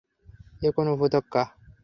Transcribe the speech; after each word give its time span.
এ 0.61 0.69
কোন 0.75 0.85
উপত্যকা? 0.95 1.41